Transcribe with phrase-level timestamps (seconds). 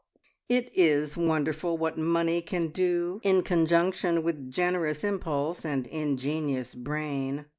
[0.49, 7.45] It is wonderful what money can do in conjunction with generous impulse and ingenious brain.